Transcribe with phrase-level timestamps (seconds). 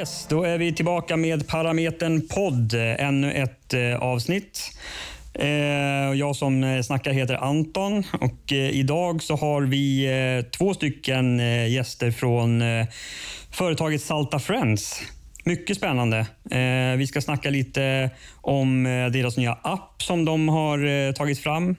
[0.00, 2.74] Yes, då är vi tillbaka med Parametern podd.
[2.74, 4.70] Ännu ett eh, avsnitt.
[5.34, 5.48] Eh,
[6.14, 11.40] jag som eh, snackar heter Anton och eh, idag så har vi eh, två stycken
[11.40, 12.86] eh, gäster från eh,
[13.50, 15.02] företaget Salta Friends.
[15.44, 16.18] Mycket spännande.
[16.50, 21.38] Eh, vi ska snacka lite om eh, deras nya app som de har eh, tagit
[21.38, 21.76] fram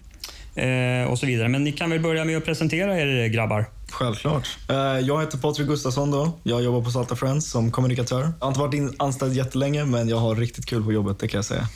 [1.10, 1.48] och så vidare.
[1.48, 3.66] Men ni kan väl börja med att presentera er grabbar.
[3.92, 4.58] Självklart.
[4.70, 6.12] Eh, Jag heter Patrik Gustafsson.
[6.12, 6.40] Då.
[6.44, 8.22] Jag jobbar på Salta Friends som kommunikatör.
[8.40, 11.38] Jag har inte varit anställd jättelänge, men jag har riktigt kul på jobbet, det kan
[11.38, 11.68] jag säga.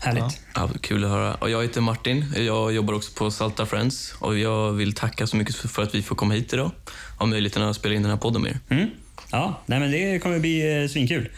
[0.00, 0.40] Härligt.
[0.54, 1.34] Ja, kul att höra.
[1.34, 2.24] Och jag heter Martin.
[2.36, 4.14] Jag jobbar också på Salta Friends.
[4.18, 7.26] Och jag vill tacka så mycket för att vi får komma hit idag och ha
[7.26, 8.58] möjligheten att spela in den här podden med er.
[8.76, 8.88] Mm.
[9.32, 11.28] Ja, nej men det kommer bli eh, svinkul.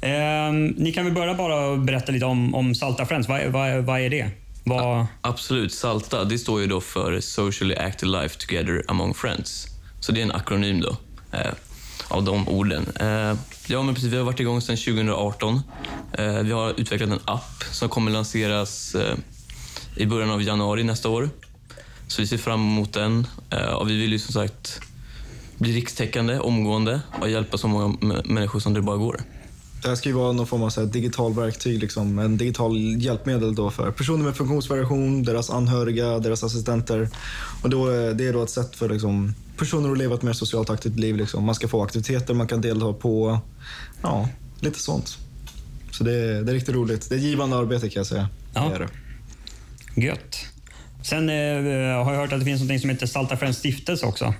[0.00, 0.10] Eh,
[0.76, 3.28] ni kan väl börja bara berätta lite om, om Salta Friends.
[3.28, 4.30] Vad, vad, vad är det?
[4.64, 5.72] Vad, Absolut.
[5.74, 9.66] SALTA, det står ju då för Socially Active Life Together Among Friends.
[10.00, 10.96] Så det är en akronym då,
[11.32, 11.52] eh,
[12.08, 12.86] av de orden.
[13.00, 13.34] Eh,
[13.66, 15.60] ja, men precis, vi har varit igång sedan 2018.
[16.12, 19.14] Eh, vi har utvecklat en app som kommer lanseras eh,
[19.96, 21.30] i början av januari nästa år.
[22.08, 23.26] Så vi ser fram emot den.
[23.50, 24.80] Eh, och vi vill ju som sagt
[25.58, 29.20] bli rikstäckande omgående och hjälpa så många m- människor som det bara går.
[29.82, 32.18] Det här ska ju vara någon form av så digital verktyg, liksom.
[32.18, 37.08] en digital hjälpmedel då för personer med funktionsvariation, deras anhöriga, deras assistenter.
[37.62, 40.32] Och då, är- det är då ett sätt för liksom, personer att leva ett mer
[40.32, 41.16] socialt aktivt liv.
[41.16, 41.44] Liksom.
[41.44, 43.40] Man ska få aktiviteter man kan delta på,
[44.02, 44.28] ja,
[44.60, 45.18] lite sånt.
[45.90, 47.08] Så det, är- det är riktigt roligt.
[47.08, 48.28] Det är ett givande arbete kan jag säga.
[48.54, 48.68] Ja.
[48.68, 48.88] Det är
[49.94, 50.00] det.
[50.06, 50.36] gött.
[51.02, 51.34] Sen eh,
[52.04, 54.34] har jag hört att det finns något som heter Salta Friends stiftelse också.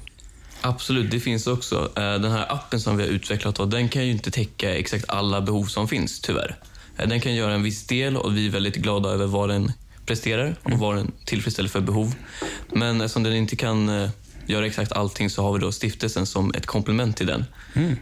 [0.62, 1.90] Absolut, det finns också.
[1.96, 5.04] Eh, Den här appen som vi har utvecklat, då, den kan ju inte täcka exakt
[5.08, 6.56] alla behov som finns, tyvärr.
[6.98, 9.72] Eh, Den kan göra en viss del och vi är väldigt glada över vad den
[10.06, 12.14] presterar och vad den tillfredsställer för behov.
[12.68, 14.08] Men eftersom den inte kan eh,
[14.46, 17.44] göra exakt allting så har vi då stiftelsen som ett komplement till den.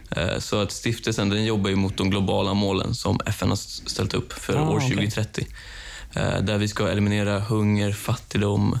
[0.09, 3.55] Eh, Så att stiftelsen den jobbar ju mot de globala målen som FN har
[3.89, 4.89] ställt upp för Ah, år okej.
[4.89, 5.47] 2030.
[6.13, 8.79] Eh, Där vi ska eliminera hunger, fattigdom,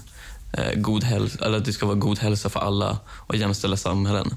[0.75, 2.97] god hälsa, eller att det ska vara god hälsa för alla
[3.27, 4.35] och jämställda samhällen.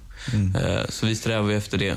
[0.57, 1.97] Eh, Så vi strävar efter det.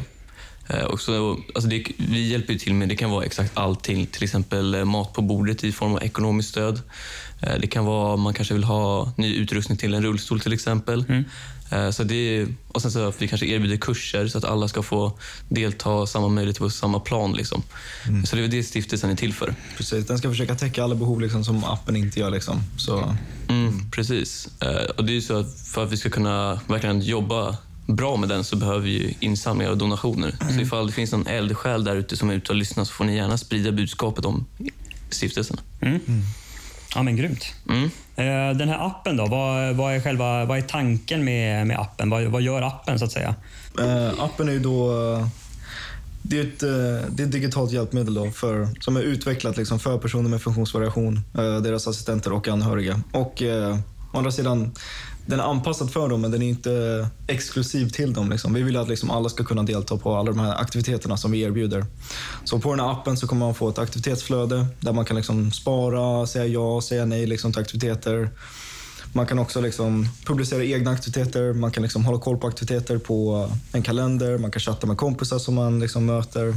[0.69, 1.83] Eh, Och så, alltså det.
[1.97, 4.06] Vi hjälper till med, det kan vara exakt allting.
[4.07, 6.81] Till exempel eh, mat på bordet i form av ekonomiskt stöd.
[7.41, 11.05] Eh, Det kan vara, man kanske vill ha ny utrustning till en rullstol till exempel.
[11.71, 14.83] Eh, Så det, och sen så att vi kanske erbjuder kurser så att alla ska
[14.83, 15.17] få
[15.49, 17.33] delta samma möjligheter på samma plan.
[17.33, 17.63] Liksom.
[18.25, 19.55] Så det är det stiftelsen är till för.
[19.77, 20.07] Precis.
[20.07, 22.31] Den ska försöka täcka alla behov liksom, som appen inte gör.
[22.31, 22.61] Liksom.
[22.77, 23.15] Så,
[23.49, 24.47] Mm, precis.
[24.61, 28.29] Eh, och det är så att för att vi ska kunna verkligen jobba bra med
[28.29, 30.35] den så behöver vi ju insamlingar och donationer.
[30.55, 33.05] Så ifall det finns någon eldsjäl där ute som är ute och lyssnar så får
[33.05, 34.45] ni gärna sprida budskapet om
[35.09, 35.57] stiftelsen.
[36.97, 37.45] Ja, men grymt.
[37.69, 37.83] Mm.
[38.15, 42.09] Eh, Den här appen då, vad, vad, är, själva, vad är tanken med, med appen?
[42.09, 43.35] Vad, vad gör appen så att säga?
[43.79, 44.93] Eh, appen är ju då...
[46.21, 49.79] Det är ett, eh, det är ett digitalt hjälpmedel då för, som är utvecklat liksom
[49.79, 51.21] för personer med funktionsvariation,
[51.63, 53.01] deras assistenter och anhöriga.
[53.11, 53.77] Och eh,
[54.13, 54.71] å andra sidan,
[55.27, 58.29] den är anpassad för dem men den är inte exklusiv till dem.
[58.29, 58.53] Liksom.
[58.53, 61.41] Vi vill att liksom alla ska kunna delta på alla de här aktiviteterna som vi
[61.41, 61.85] erbjuder.
[62.43, 65.51] Så på den här appen så kommer man få ett aktivitetsflöde där man kan liksom
[65.51, 68.29] spara, säga ja, säga nej liksom till aktiviteter.
[69.13, 73.49] Man kan också liksom publicera egna aktiviteter, man kan liksom hålla koll på aktiviteter på
[73.71, 76.55] en kalender, man kan chatta med kompisar som man liksom möter.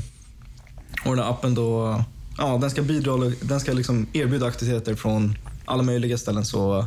[1.05, 2.03] Och den här appen då,
[2.39, 5.35] ja, den ska, bidra, den ska liksom erbjuda aktiviteter från
[5.71, 6.45] alla möjliga ställen.
[6.45, 6.87] Så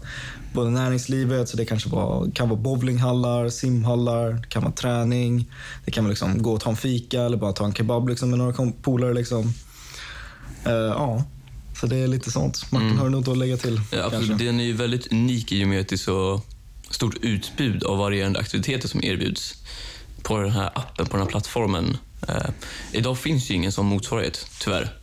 [0.54, 5.52] både näringslivet, så det kanske var, kan vara bowlinghallar, simhallar, det kan vara träning.
[5.86, 8.30] Det kan vara liksom gå och ta en fika eller bara ta en kebab liksom
[8.30, 9.14] med några polare.
[9.14, 9.54] Liksom.
[10.66, 11.24] Eh, ja,
[11.80, 12.72] så det är lite sånt.
[12.72, 13.82] Martin, har du något att lägga till?
[13.92, 14.38] Ja, absolut.
[14.40, 16.42] Den är ju väldigt unik i och med att det är så
[16.90, 19.56] stort utbud av varierande aktiviteter som erbjuds
[20.22, 21.98] på den här appen, på den här plattformen.
[22.28, 22.50] Eh,
[22.92, 25.03] idag finns ju ingen sån motsvarighet, tyvärr.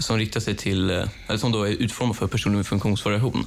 [0.00, 3.46] Som riktar sig till, eh, eller som då är utformad för personer med funktionsvariation.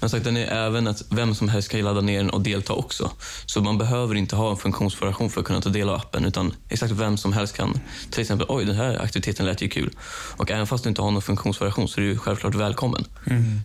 [0.00, 2.72] Men sagt, den är även att vem som helst kan ladda ner den och delta
[2.72, 3.10] också.
[3.46, 6.54] Så man behöver inte ha en funktionsvariation för att kunna ta del av appen, utan
[6.68, 7.80] exakt vem som helst kan
[8.10, 9.90] till exempel, oj den här aktiviteten lät ju kul.
[10.36, 13.04] Och även fast du inte har någon funktionsvariation så är du självklart välkommen.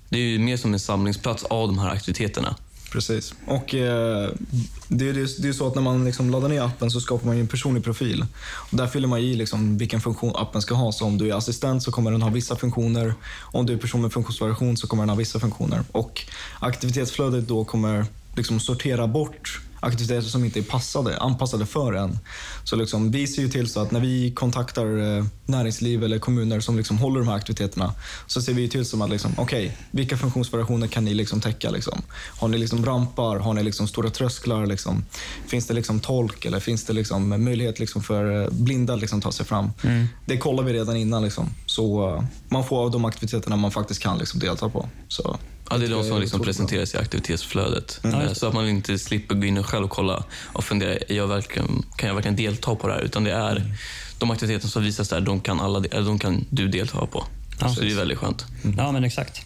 [0.10, 2.56] Det är ju mer som en samlingsplats av de här aktiviteterna.
[2.92, 3.34] Precis.
[3.48, 4.30] Och eh,
[4.88, 7.02] det, är- det, är- det är så att när man liksom laddar ner appen så
[7.02, 8.26] skapar man ju en personlig profil.
[8.72, 10.92] Och där fyller man i liksom vilken funktion appen ska ha.
[10.92, 13.14] Så om du är assistent så kommer den ha vissa funktioner.
[13.42, 15.84] Om du är person med funktionsvariation så kommer den ha vissa funktioner.
[15.92, 16.22] Och
[16.60, 18.06] aktivitetsflödet då kommer
[18.36, 22.20] liksom sortera bort aktiviteter som inte är passade, anpassade för en.
[22.64, 26.60] Så liksom, vi ser ju till så att när vi kontaktar eh, näringsliv eller kommuner
[26.60, 27.94] som liksom håller de här aktiviteterna
[28.28, 31.70] så ser vi till som att liksom, okej, vilka funktionsvariationer kan ni liksom täcka?
[31.70, 32.02] Liksom?
[32.40, 33.40] Har ni liksom rampar?
[33.40, 34.66] Har ni liksom stora trösklar?
[34.66, 35.06] Liksom?
[35.48, 39.22] Finns det liksom tolk eller finns det liksom möjlighet liksom för eh, blinda att liksom
[39.22, 39.72] ta sig fram?
[40.26, 41.24] Det kollar vi redan innan.
[41.24, 41.50] Liksom.
[41.66, 44.90] Så eh, man får av de aktiviteterna man faktiskt kan liksom delta på.
[45.08, 48.00] Så, Ja, det är de som liksom presenteras i aktivitetsflödet.
[48.04, 48.36] Det.
[48.36, 50.24] Så att man inte slipper gå in och själv kolla
[50.54, 53.02] och fundera, jag verkligen, kan jag verkligen delta på det här?
[53.02, 53.72] Utan det är Mm.
[54.20, 57.26] de aktiviteter som visas där, de kan, alla, de kan du delta på.
[57.62, 57.70] Ja.
[57.70, 58.46] så det är väldigt skönt.
[58.78, 59.42] Ja, men exakt.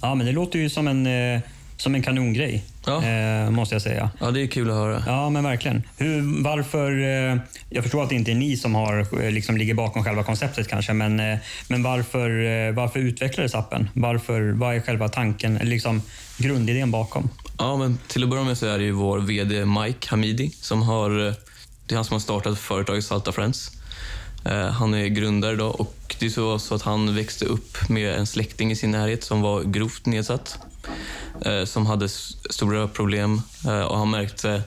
[0.00, 1.40] Ja, men det låter ju som en, eh,
[1.82, 3.04] som en kanongrej, Ja.
[3.04, 4.10] eh, måste jag säga.
[4.20, 5.02] Ja, det är kul att höra.
[5.06, 5.82] Ja, men verkligen.
[5.96, 6.90] Hur, varför,
[7.32, 7.36] eh,
[7.70, 10.68] jag förstår att det inte är ni som har, eh, liksom, ligger bakom själva konceptet
[10.68, 11.38] kanske, men, eh,
[11.68, 13.88] men varför, eh, varför utvecklades appen?
[13.94, 16.02] Varför, vad är själva tanken, eller liksom
[16.38, 17.28] grundidén bakom?
[17.58, 20.82] Ja, men till att börja med så är det ju vår VD Mike Hamidi som
[20.82, 21.32] har, eh,
[21.86, 23.70] det är han som har startat företaget Salta Friends.
[24.78, 28.26] Han är grundare då och det är så, så att han växte upp med en
[28.26, 30.58] släkting i sin närhet som var grovt nedsatt.
[31.44, 32.08] Eh, Som hade
[32.50, 34.62] stora problem eh, och han märkte,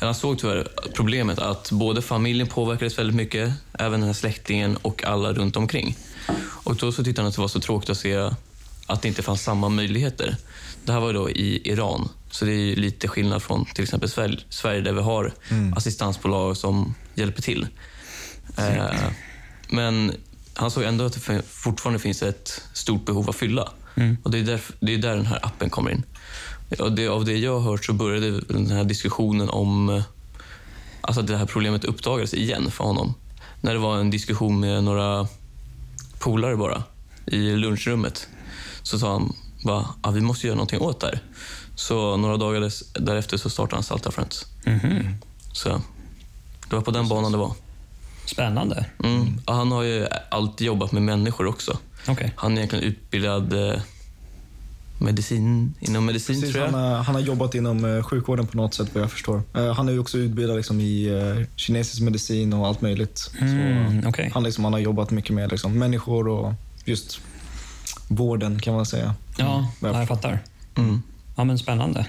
[0.00, 5.04] han såg tyvärr problemet att både familjen påverkades väldigt mycket, även den här släktingen och
[5.04, 5.96] alla runt omkring.
[6.64, 8.30] Och då så tyckte han att det var så tråkigt att se
[8.86, 10.36] att det inte fanns samma möjligheter.
[10.84, 14.08] Det här var då i Iran, så det är lite skillnad från till exempel
[14.48, 15.32] Sverige, där vi har
[15.76, 17.66] assistansbolag som hjälper till.
[18.56, 18.84] Eh,
[19.68, 20.12] men
[20.54, 23.70] han såg ändå att det fortfarande finns ett stort behov att fylla.
[24.22, 26.02] Och det är, där, det är där den här appen kommer in.
[26.78, 30.02] Och det, av det jag har hört så började den här diskussionen om eh,
[31.00, 33.14] alltså att det här problemet uppdagades igen för honom.
[33.60, 35.28] När det var en diskussion med några
[36.18, 36.82] polare bara
[37.26, 38.28] i lunchrummet
[38.82, 39.32] så sa han
[39.64, 41.20] bara, ah, vi måste göra någonting åt det här.
[41.74, 44.46] Så några dagar dess- därefter så startade han Salta Friends.
[45.52, 45.68] Så
[46.68, 47.52] det var på den banan det var.
[48.26, 48.86] Spännande.
[49.04, 49.40] Mm.
[49.46, 51.78] Han har ju alltid jobbat med människor också.
[52.08, 52.32] Okej.
[52.36, 53.80] Han är egentligen utbildad eh,
[54.98, 56.72] medicin, inom medicin Precis, tror jag.
[56.72, 59.42] han, har, han har jobbat inom eh, sjukvården på något sätt vad jag förstår.
[59.54, 61.10] Eh, han är ju också utbildad liksom, i
[61.56, 63.30] kinesisk medicin och allt möjligt.
[63.40, 64.30] Mm, Så, okej.
[64.34, 66.52] han, liksom, han har jobbat mycket med liksom, människor och
[66.84, 67.20] just
[68.08, 69.14] vården kan man säga.
[69.36, 70.38] Ja, ja, jag fattar.
[70.74, 71.02] Mm.
[71.36, 72.06] Ja, men spännande.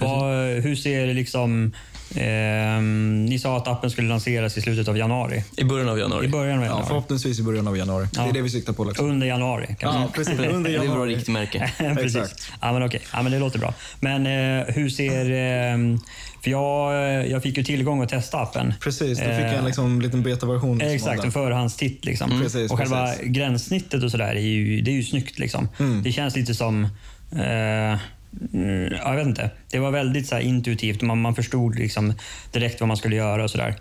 [0.00, 1.72] Vad, hur ser liksom...
[2.16, 5.44] ehm, ni sa att appen skulle lanseras i slutet av januari.
[5.56, 6.26] I början av januari.
[6.26, 6.86] I början av Ja, januari.
[6.88, 8.04] förhoppningsvis i början av januari.
[8.12, 8.28] Det Ja.
[8.28, 8.84] är det vi siktar på.
[8.84, 9.10] Liksom.
[9.10, 10.00] Under januari kanske.
[10.00, 10.38] Ja, precis.
[10.38, 11.14] Under det är ett bra januari.
[11.16, 11.72] riktmärke.
[11.78, 12.16] Precis.
[12.16, 12.52] Exakt.
[12.60, 13.00] Ja, men okej.
[13.12, 13.74] Ja, men det låter bra.
[14.00, 15.30] Men eh, hur ser...
[15.30, 15.98] Eh,
[16.44, 18.74] för jag, eh, jag fick ju tillgång att testa appen.
[18.80, 20.78] Precis, du fick Eh, en liksom, liten betaversion.
[20.78, 22.04] liksom, Exakt, en förhandstitt.
[22.04, 22.40] Liksom.
[22.42, 23.24] Precis, och själva precis.
[23.26, 25.38] gränssnittet och sådär det är ju snyggt.
[25.38, 25.68] Liksom.
[25.78, 26.02] Mm.
[26.02, 26.84] Det känns lite som...
[27.32, 27.98] Eh,
[28.52, 29.50] mm, jag vet inte.
[29.70, 31.02] Det var väldigt så intuitivt.
[31.02, 32.14] Man, man förstod liksom
[32.52, 33.74] direkt vad man skulle göra och sådär.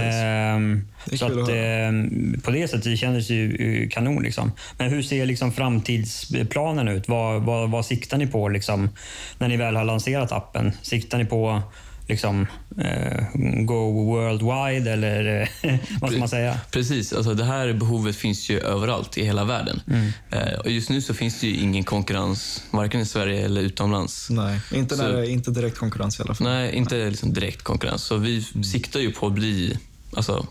[0.00, 4.22] Ehm, Det så att, ehm, på det sättet det kändes ju eh, kanon.
[4.22, 4.52] Liksom.
[4.78, 7.08] Men hur ser liksom framtidsplanen ut?
[7.08, 8.90] Vad, vad, vad siktar ni på liksom,
[9.38, 10.72] när ni väl har lanserat appen?
[10.82, 11.62] Siktar ni på
[12.08, 12.46] liksom,
[12.78, 13.24] eh,
[13.64, 16.60] go worldwide eller eh, vad ska man säga?
[16.70, 19.80] Precis, alltså det här behovet finns ju överallt i hela världen.
[19.88, 20.10] Mm.
[20.30, 24.30] Eh, och just nu så finns det ju ingen konkurrens, varken i Sverige eller utomlands.
[24.30, 26.46] Nej, inte, Så- när det är inte direkt konkurrens i alla fall.
[26.46, 28.02] Nej, inte liksom direkt konkurrens.
[28.02, 28.64] Så vi Mm.
[28.64, 29.78] siktar ju på att bli
[30.16, 30.46] alltså,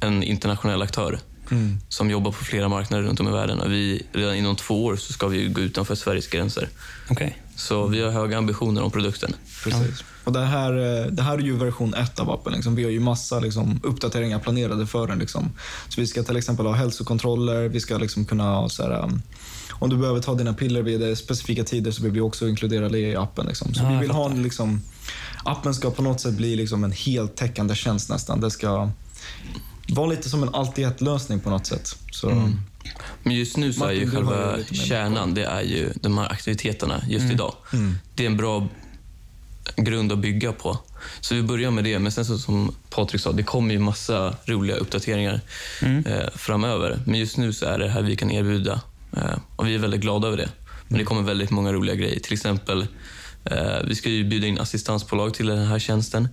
[0.00, 1.18] en internationell aktör
[1.50, 1.78] Mm.
[1.88, 3.60] som jobbar på flera marknader runt om i världen.
[3.60, 6.68] Och vi, redan inom två år så ska vi gå utanför Sveriges gränser.
[7.10, 7.38] Okej.
[7.56, 9.34] Så vi har höga ambitioner om produkten.
[9.64, 10.04] Precis.
[10.28, 12.52] Och det, här, eh, det här är ju version ett av appen.
[12.52, 12.74] Liksom.
[12.74, 15.18] Vi har ju massa liksom, uppdateringar planerade för den.
[15.18, 15.50] Liksom.
[15.88, 17.68] Så vi ska till exempel ha hälsokontroller.
[17.68, 19.22] Vi ska liksom kunna ha så här, um,
[19.70, 22.98] om du behöver ta dina piller vid specifika tider så vill vi också inkludera det
[22.98, 23.46] i appen.
[23.46, 23.74] Liksom.
[23.74, 24.82] Så Ja, vi vill ha en, liksom,
[25.44, 28.40] appen ska på något sätt bli liksom en heltäckande tjänst nästan.
[28.40, 28.90] Det ska
[29.88, 31.96] vara lite som en allt i ett-lösning på något sätt.
[32.12, 32.60] Så, Mm.
[33.22, 36.32] Men just nu så är Martin, har ju själva kärnan, det är ju de här
[36.32, 37.34] aktiviteterna just Mm.
[37.34, 37.54] idag.
[38.14, 38.68] Det är en bra
[39.76, 40.78] grund att bygga på.
[41.20, 44.34] Så vi börjar med det, men sen så som Patrik sa, det kommer ju massa
[44.44, 45.40] roliga uppdateringar
[45.82, 46.06] Mm.
[46.06, 46.98] eh, framöver.
[47.06, 48.80] Men just nu så är det här vi kan erbjuda
[49.16, 50.48] eh, och vi är väldigt glada över det.
[50.88, 52.20] Men det kommer väldigt många roliga grejer.
[52.20, 52.86] Till exempel,
[53.44, 56.28] eh, vi ska ju bjuda in assistansbolag till den här tjänsten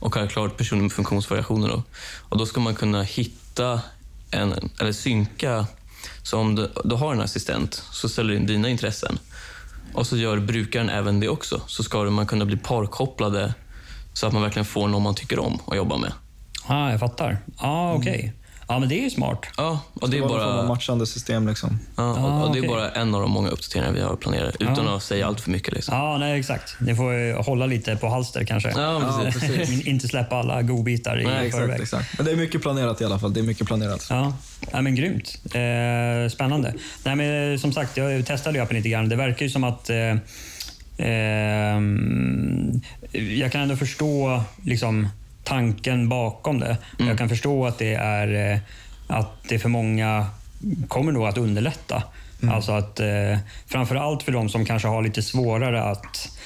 [0.00, 1.68] och självklart personer med funktionsvariationer.
[1.68, 1.82] Då.
[2.28, 3.80] Och då ska man kunna hitta
[4.30, 5.66] en, eller synka
[6.22, 9.18] så om du, du har en assistent så ställer du in dina intressen
[9.94, 11.60] och så gör brukaren även det också.
[11.66, 13.54] Så ska man kunna bli parkopplade
[14.12, 16.12] så att man verkligen får någon man tycker om att jobba med.
[16.66, 17.38] Ah, jag fattar.
[17.56, 18.32] Ah, Okej.
[18.68, 19.46] Ja, men det är ju smart.
[19.56, 21.78] Ja, och det är bara, matchande system liksom.
[21.96, 24.54] ja, och, Ah, och det är bara en av de många uppdateringar vi har planerat,
[24.60, 25.74] utan att säga allt för mycket.
[25.74, 25.96] Liksom.
[25.96, 26.76] Ja, nej, exakt.
[26.80, 28.70] Ni får ju hålla lite på halster kanske.
[28.70, 29.40] Ja, Ja, precis.
[29.50, 29.70] precis.
[29.86, 31.70] In- Inte släppa alla godbitar i Nej, förväg.
[31.70, 32.18] Exakt, exakt.
[32.18, 33.32] Men det är mycket planerat i alla fall.
[33.32, 34.06] Det är mycket planerat.
[34.10, 34.36] Ja,
[34.72, 35.38] ja men grymt.
[35.44, 36.74] Eh, spännande.
[37.04, 39.08] Nej, men, eh, som sagt, jag testade appen lite grann.
[39.08, 40.16] Det verkar ju som att eh,
[41.06, 42.80] ehm,
[43.12, 45.08] jag kan ändå förstå liksom,
[45.44, 46.76] tanken bakom det.
[46.98, 48.58] Jag kan förstå att det är eh,
[49.06, 50.26] att det för många
[50.88, 52.02] kommer nog att underlätta.
[52.50, 56.38] Alltså att eh, framför allt för de som kanske har lite svårare att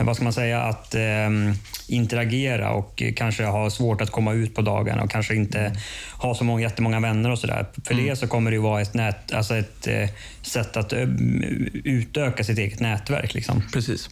[0.00, 1.30] vad ska man säga, att eh,
[1.88, 5.72] interagera och kanske ha svårt att komma ut på dagarna och kanske inte
[6.16, 7.66] ha så många, jättemånga vänner och sådär.
[7.84, 10.08] För det så kommer det ju vara ett, nät, alltså ett eh,
[10.42, 11.08] sätt att eh,
[11.84, 13.34] utöka sitt eget nätverk.
[13.34, 13.62] Liksom.
[13.72, 14.10] Precis.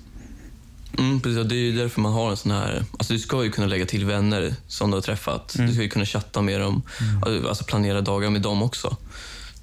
[0.99, 1.47] Mm, precis.
[1.47, 2.85] Det är ju därför man har en sån här...
[2.93, 5.55] Alltså du ska ju kunna lägga till vänner som du har träffat.
[5.59, 6.83] Du ska ju kunna chatta med dem,
[7.49, 8.97] alltså planera dagar med dem också.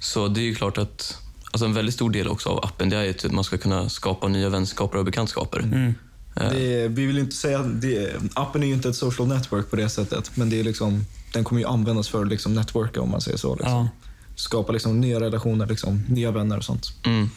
[0.00, 1.18] Så det är ju klart att
[1.50, 4.28] alltså en väldigt stor del också av appen det är att man ska kunna skapa
[4.28, 5.94] nya vänskaper och bekantskaper.
[6.34, 7.62] Det är, vi vill inte säga...
[7.62, 10.30] Det, appen är ju inte ett social network på det sättet.
[10.34, 13.38] Men det är liksom, den kommer ju användas för att liksom networka om man säger
[13.38, 13.54] så.
[13.54, 13.72] Liksom.
[13.72, 13.88] Ja.
[14.36, 16.92] Skapa liksom nya relationer, liksom, nya vänner och sånt.
[17.04, 17.30] Mm.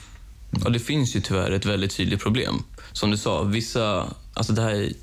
[0.65, 2.63] Och det finns ju tyvärr ett väldigt tydligt problem.
[2.91, 4.05] Som du sa, vissa...
[4.33, 4.93] Alltså det här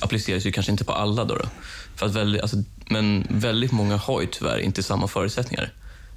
[0.00, 1.24] appliceras ju kanske inte på alla.
[1.24, 1.44] Då, då.
[1.96, 2.56] För att väldigt, alltså,
[2.86, 5.72] men väldigt många har ju tyvärr inte samma förutsättningar.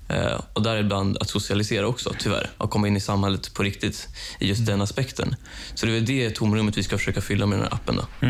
[0.09, 2.49] Eh, och däribland att socialisera också, tyvärr.
[2.57, 4.07] Och komma in i samhället på riktigt
[4.39, 5.35] i just den aspekten.
[5.75, 7.95] Så det är väl det tomrummet vi ska försöka fylla med den här appen.
[7.95, 8.27] Då.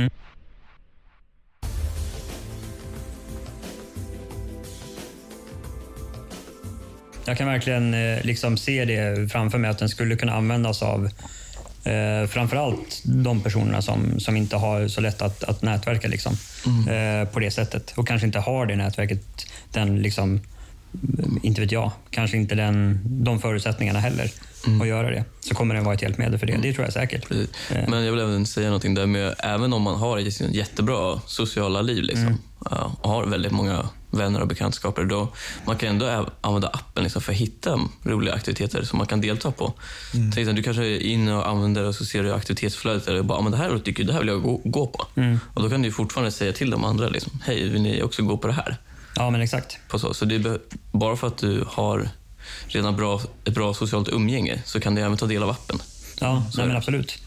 [7.28, 11.10] Jag kan verkligen eh, liksom se det framför mig att den skulle kunna användas av
[11.84, 16.38] eh, framförallt de personerna som, som inte har så lätt att, att nätverka liksom,
[16.90, 17.94] eh, på det sättet.
[17.96, 19.22] Och kanske inte har det nätverket,
[19.72, 20.42] den liksom,
[21.42, 24.32] inte vet jag, kanske inte den, de förutsättningarna heller
[24.82, 25.24] att göra det.
[25.40, 26.58] Så kommer den vara ett hjälpmedel för det.
[26.62, 27.28] Det tror jag säkert.
[27.28, 27.50] Precis.
[27.72, 27.90] Eh.
[27.90, 31.82] Men jag vill även säga någonting där med, även om man har ett jättebra sociala
[31.82, 32.38] liv liksom,
[32.72, 35.28] ja, och har väldigt många vänner och bekantskaper, då
[35.66, 39.52] man kan ändå använda appen liksom, för att hitta roliga aktiviteter som man kan delta
[39.52, 39.74] på.
[40.12, 43.38] Till exempel, du kanske är inne och använder och så ser du aktivitetsflödet och bara,
[43.38, 45.06] "Ah, men det här tycker jag, det här vill jag gå, gå på.
[45.54, 48.38] Och då kan du fortfarande säga till de andra, liksom, hej, vill ni också gå
[48.38, 48.78] på det här?
[49.18, 49.78] Ja, men exakt.
[49.90, 50.14] På så.
[50.14, 50.60] Så det
[50.92, 52.10] bara för att du har
[52.68, 55.80] redan bra, ett bra socialt umgänge så kan du även ta del av appen.
[56.20, 57.18] Ja, Så nej, men absolut.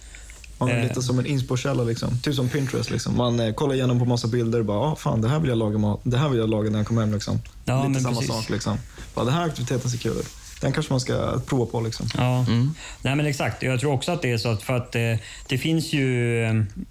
[0.59, 0.82] Man är Eh.
[0.88, 2.18] lite som en inspo-källa, liksom.
[2.23, 2.90] typ som Pinterest.
[2.90, 3.16] Liksom.
[3.16, 5.59] Man eh, kollar igenom på massa bilder och bara, ah, fan det här vill jag
[5.59, 6.00] laga mat.
[6.02, 7.12] Det här vill jag laga när jag kommer hem.
[7.14, 7.38] Liksom.
[7.64, 8.35] Ja, lite men samma precis.
[8.35, 8.50] sak.
[8.50, 8.76] Liksom.
[9.14, 10.26] Bara, den här aktiviteten ser kul ut.
[10.61, 11.81] Den kanske man ska prova på.
[11.81, 12.09] Liksom.
[12.17, 12.47] Ja,
[13.02, 13.62] Nej, men exakt.
[13.62, 15.14] Jag tror också att det är så att för att eh,
[15.49, 16.43] det finns ju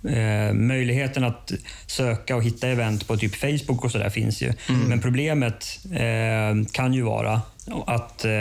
[0.07, 1.51] eh, möjligheten att
[1.87, 4.53] söka och hitta event på typ Facebook och sådär finns ju.
[4.87, 7.41] Men problemet eh, kan ju vara
[7.85, 8.31] att eh,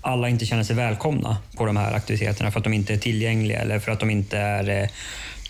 [0.00, 3.58] alla inte känner sig välkomna på de här aktiviteterna för att de inte är tillgängliga
[3.58, 4.82] eller för att de inte är...
[4.82, 4.88] Eh,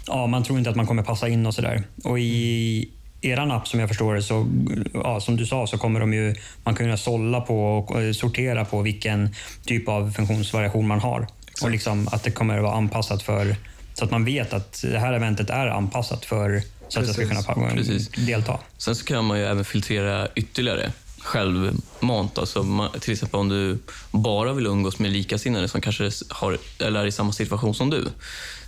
[0.07, 1.83] ja, man tror inte att man kommer passa in och sådär.
[2.05, 2.89] Och i
[3.25, 4.47] eran app som jag förstår det, så,
[4.95, 8.65] ja, som du sa, så kommer de ju, man kunna sålla på och eh, sortera
[8.65, 9.35] på vilken
[9.67, 11.27] typ av funktionsvariation man har.
[11.63, 13.57] Och liksom att det kommer att vara anpassat för,
[13.95, 17.27] så att man vet att det här eventet är anpassat för så att jag ska
[17.27, 17.47] Precis.
[17.47, 18.09] kunna Precis.
[18.09, 18.59] delta.
[18.79, 20.93] Sen så kan man ju även filtrera ytterligare
[21.25, 22.39] självmant.
[22.39, 23.79] Alltså man, till exempel om du
[24.11, 28.05] bara vill umgås med likasinnade som kanske har, eller är i samma situation som du.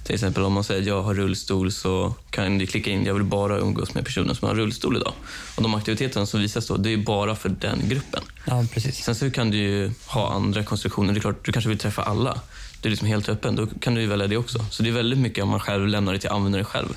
[0.06, 3.14] Till exempel om man säger att jag har rullstol så kan du klicka in jag
[3.14, 5.12] vill bara umgås med personer som har rullstol idag.
[5.56, 8.22] Och de aktiviteterna som visas då, det är bara för den gruppen.
[8.44, 9.04] Ja, precis.
[9.04, 11.12] Sen så kan du ju ha andra konstruktioner.
[11.12, 12.40] Det är klart, du kanske vill träffa alla.
[12.80, 13.56] Du är liksom helt öppen.
[13.56, 14.64] Då kan du ju välja det också.
[14.70, 16.96] Så det är väldigt mycket om man själv lämnar det till användaren själv.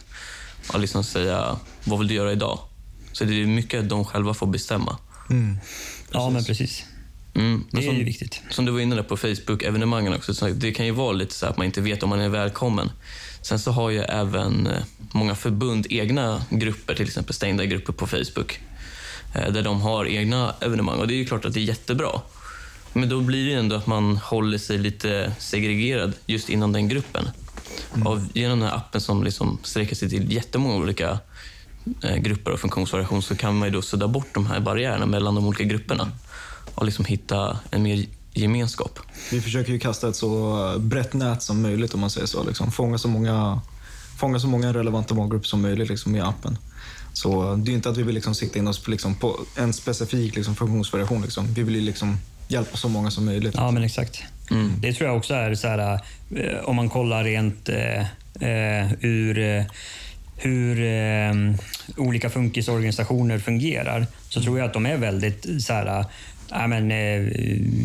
[0.74, 2.60] Och liksom säga, vad vill du göra idag?
[3.12, 4.98] Så det är mycket att de själva får bestämma.
[6.12, 6.84] Ja, men precis.
[7.39, 7.51] Mm.
[7.51, 8.41] Men Det är som, ju viktigt.
[8.50, 10.34] som du var inne på Facebook-evenemangen också.
[10.34, 12.91] Så det kan ju vara lite så att man inte vet om man är välkommen.
[13.41, 18.08] Sen så har ju även eh, många förbund egna grupper, till exempel stängda grupper på
[18.08, 18.60] Facebook.
[19.36, 21.00] eh, Där de har egna evenemang.
[21.00, 22.22] Och det är ju klart att det är jättebra.
[22.93, 26.88] Men då blir det ju ändå att man håller sig lite segregerad just inom den
[26.88, 27.29] gruppen.
[28.05, 31.19] Och genom den här appen som liksom sträcker sig till jättemånga olika
[32.03, 35.36] eh, grupper och funktionsvariation så kan man ju då sudda bort de här barriärerna mellan
[35.36, 36.12] de olika grupperna
[36.75, 38.99] och liksom hitta en mer gemenskap.
[39.31, 42.43] Vi försöker ju kasta ett så brett nät som möjligt om man säger så.
[42.43, 42.71] Liksom.
[42.71, 43.61] Fånga, så många,
[44.17, 46.57] fånga så många relevanta målgrupper som möjligt liksom, med appen.
[47.13, 49.73] Så det är inte att vi vill liksom sikta in oss på, liksom, på en
[49.73, 51.21] specifik liksom, funktionsvariation.
[51.21, 51.53] Liksom.
[51.53, 53.55] Vi vill ju liksom hjälpa så många som möjligt.
[53.57, 54.23] Ja, men exakt.
[54.81, 55.99] Det tror jag också är så här,
[56.35, 58.01] eh, om man kollar rent eh,
[58.49, 59.63] eh, ur eh,
[60.41, 61.33] hur eh,
[61.97, 66.05] olika funkisorganisationer fungerar så tror jag att de är väldigt så här,
[66.51, 67.20] Ja, men, eh,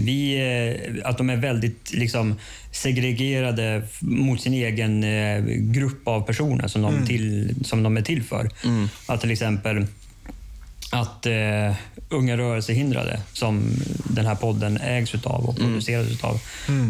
[0.04, 2.34] vi, eh, att de är väldigt liksom,
[2.72, 8.22] segregerade mot sin egen eh, grupp av personer som de, till, som de är till
[8.22, 8.50] för.
[9.06, 9.86] Att till exempel
[10.92, 11.74] att eh,
[12.08, 13.70] unga rörelsehindrade, som
[14.04, 16.40] den här podden ägs utav och produceras utav,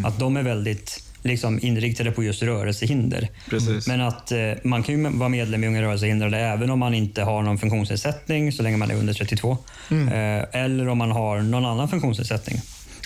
[0.04, 3.28] att de är väldigt liksom, inriktade på just rörelsehinder.
[3.50, 3.86] Precis.
[3.86, 7.22] Men att eh, man kan ju vara medlem i Unga rörelsehindrade även om man inte
[7.22, 9.58] har någon funktionsnedsättning så länge man är under 32.
[9.90, 12.60] Eh, eller om man har någon annan funktionsnedsättning.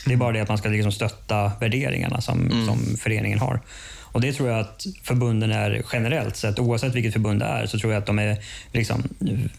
[0.07, 3.61] Det är bara det att man ska liksom stötta värderingarna som, som föreningen har.
[4.13, 7.79] Och Det tror jag att förbunden är generellt sett, oavsett vilket förbund det är, så
[7.79, 8.39] tror jag att de är
[8.73, 9.03] liksom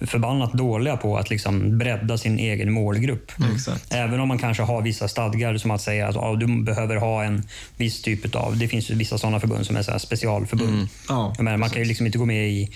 [0.01, 3.31] förbannat dåliga på att liksom bredda sin egen målgrupp.
[3.53, 3.93] Exakt.
[3.93, 7.23] Även om man kanske har vissa stadgar som att säga att ja, du behöver ha
[7.23, 7.43] en
[7.77, 8.57] viss typ av...
[8.57, 10.87] Det finns ju vissa sådana förbund som är så specialförbund.
[11.09, 12.69] Ja, Jag menar, man kan ju liksom inte gå med i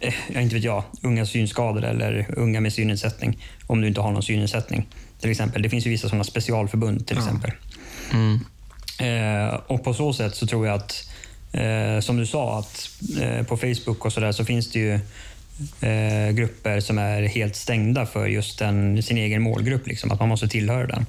[0.00, 4.12] eh, jag inte vet jag, unga synskadade eller unga med synnedsättning om du inte har
[4.12, 4.86] någon synnedsättning.
[5.20, 5.62] Till exempel.
[5.62, 7.50] Det finns ju vissa sådana specialförbund till exempel.
[9.00, 11.08] Eh, och på så sätt så tror jag att,
[11.52, 12.90] eh, som du sa, att
[13.20, 14.92] eh, på Facebook och så där så finns det ju
[15.80, 19.86] eh, grupper som är helt stängda för just den, sin egen målgrupp.
[19.86, 21.06] Liksom, att man måste tillhöra den.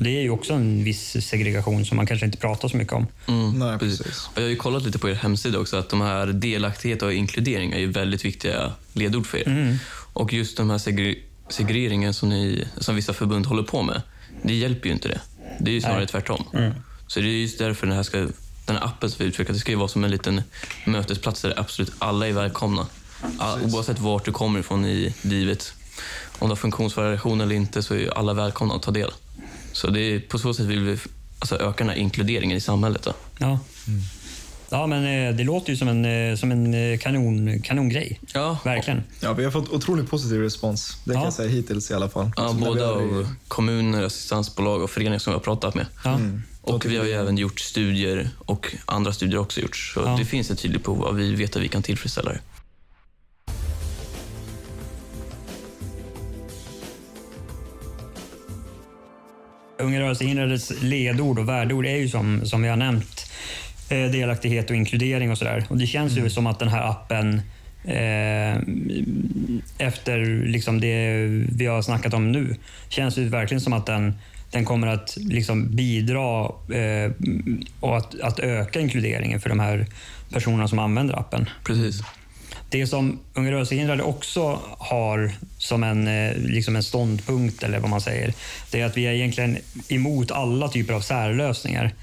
[0.00, 3.06] Det är ju också en viss segregation som man kanske inte pratar så mycket om.
[3.28, 4.00] Mm, Nej, precis.
[4.26, 7.12] Och Jag har ju kollat lite på er hemsida också att de här delaktighet och
[7.12, 9.48] inkludering är ju väldigt viktiga ledord för er.
[9.48, 9.76] Mm.
[10.12, 11.16] Och just den här segre-
[11.48, 14.02] segregeringen som, ni, som vissa förbund håller på med,
[14.42, 15.20] det hjälper ju inte det.
[15.60, 16.06] Det är ju snarare Nej.
[16.08, 16.44] tvärtom.
[17.04, 17.10] Mm.
[17.10, 18.18] Så det är just därför den här, ska,
[18.66, 20.42] den här appen som vi utvecklat, det ska ju vara som en liten
[20.86, 22.86] mötesplats där absolut alla är välkomna.
[23.38, 25.72] All, oavsett vart du kommer ifrån i livet.
[26.38, 29.10] Om du har funktionsvariation eller inte så är ju alla välkomna att ta del.
[29.72, 30.98] Så det är, på så sätt vill vi
[31.38, 33.02] alltså, öka den här inkluderingen i samhället.
[33.02, 33.12] Då.
[33.38, 33.58] Ja.
[34.70, 38.20] Ja, men eh, det låter ju som en, eh, som en eh, kanon, kanongrej.
[38.34, 39.02] Ja, Verkligen.
[39.20, 40.96] Ja, vi har fått otroligt positiv respons.
[41.04, 41.26] Det kan Ja.
[41.26, 42.30] jag säga hittills i alla fall.
[42.36, 45.86] Ja, både av kommuner, assistansbolag och föreningar som vi har pratat med.
[46.04, 46.18] Ja.
[46.66, 49.94] Och vi har ju även gjort studier och andra studier också gjorts.
[49.94, 50.16] Så Ja.
[50.18, 52.40] det finns ett tydligt behov och vi vet att vi kan tillfredsställa det.
[59.78, 63.32] Unga rörelsehindrades ledord och värdeord är ju som, som vi har nämnt
[63.88, 65.66] eh, delaktighet och inkludering och sådär.
[65.68, 67.40] Och det känns ju som att den här appen
[67.84, 68.58] eh,
[69.86, 71.16] efter liksom det
[71.56, 72.56] vi har snackat om nu
[72.88, 74.14] känns det verkligen som att den,
[74.54, 77.12] den kommer att liksom bidra eh,
[77.80, 79.86] och att, att öka inkluderingen för de här
[80.32, 81.50] personerna som använder appen.
[81.64, 82.02] Precis.
[82.70, 88.00] Det som Unga rörelsehindrade också har som en, eh, liksom en ståndpunkt, eller vad man
[88.00, 88.34] säger,
[88.70, 91.94] det är att vi är egentligen emot alla typer av särlösningar.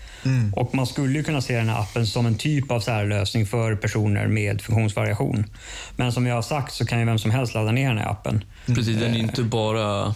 [0.55, 3.75] Och Man skulle ju kunna se den här appen som en typ av särlösning för
[3.75, 5.45] personer med funktionsvariation.
[5.95, 8.11] Men som jag har sagt så kan ju vem som helst ladda ner den här
[8.11, 8.43] appen.
[8.65, 10.15] Precis, den är ju inte bara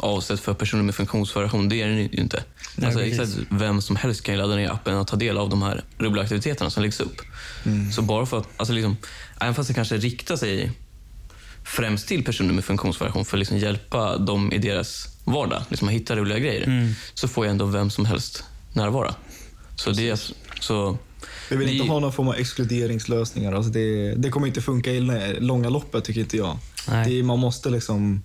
[0.00, 1.68] avsedd för personer med funktionsvariation.
[1.68, 2.44] Det är den ju inte.
[2.76, 5.48] Nej, alltså, exakt, vem som helst kan ju ladda ner appen och ta del av
[5.48, 7.20] de här roliga aktiviteterna som läggs upp.
[7.94, 8.96] Så bara för att, alltså liksom,
[9.40, 10.70] även fast det kanske riktar sig
[11.64, 15.94] främst till personer med funktionsvariation för att liksom hjälpa dem i deras vardag, liksom att
[15.94, 19.14] hitta roliga grejer, så får ju ändå vem som helst närvara.
[19.76, 20.18] Så det är
[20.60, 20.98] så...
[21.50, 23.52] Vi vill Vi- inte ha någon form av exkluderingslösningar.
[23.52, 26.58] Alltså det, det kommer inte funka i det långa loppet tycker inte jag.
[27.06, 28.22] Det, man måste liksom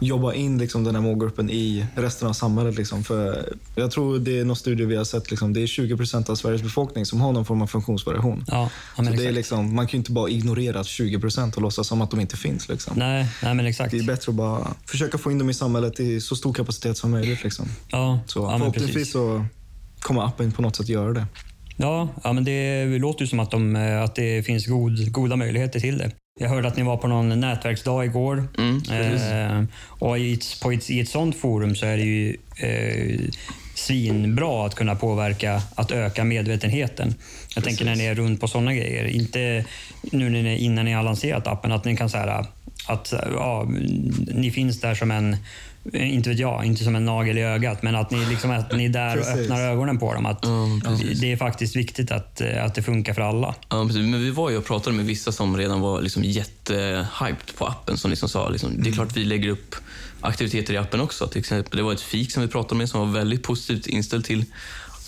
[0.00, 2.76] jobba in liksom den här målgruppen i resten av samhället.
[2.76, 3.04] Liksom.
[3.04, 6.30] För jag tror det är någon studie vi har sett, liksom, det är 20 procent
[6.30, 8.44] av Sveriges befolkning som har någon form av funktionsvariation.
[8.48, 11.86] Ja, Så det är liksom, man kan ju inte bara ignorera 20 procent och låtsas
[11.86, 12.68] som att de inte finns.
[12.68, 12.98] Liksom.
[12.98, 13.90] Nej, nej, men exakt.
[13.90, 16.96] Det är bättre att bara försöka få in dem i samhället i så stor kapacitet
[16.96, 17.44] som möjligt.
[17.44, 17.66] Liksom.
[17.88, 19.44] Ja, Så ja, förhoppningsvis så
[20.00, 21.26] kommer appen på något sätt göra det.
[21.76, 25.36] Ja, ja men det låter ju som att, de, eh, att det finns god, goda
[25.36, 26.10] möjligheter till det.
[26.38, 28.48] Jag hörde att ni var på någon nätverksdag igår.
[28.58, 29.28] Mm, precis.
[29.28, 29.62] eh,
[29.98, 33.20] och i ett, på ett, I ett sånt forum så är det ju eh,
[33.74, 37.14] svinbra att kunna påverka, att öka medvetenheten.
[37.54, 39.04] Jag tänker när ni är runt på såna grejer.
[39.04, 39.64] Inte
[40.02, 42.46] nu när ni, innan ni har lanserat appen, att ni kan säga
[42.86, 43.68] att ja,
[44.34, 45.36] ni finns där som en,
[45.92, 48.84] inte vet jag, inte som en nagel i ögat, men att ni, liksom, att ni
[48.84, 50.26] är där och öppnar ögonen på dem.
[50.26, 51.20] Att Ja, precis.
[51.20, 53.54] det är faktiskt viktigt att, eh, att det funkar för alla.
[53.68, 54.02] Ja, precis.
[54.02, 57.96] Men vi var ju och pratade med vissa som redan var liksom jättehyped på appen.
[57.96, 59.74] Som liksom sa liksom, det är klart vi lägger upp
[60.20, 61.26] aktiviteter i appen också.
[61.26, 64.24] Till exempel, det var ett fik som vi pratade med som var väldigt positivt inställd
[64.24, 64.44] till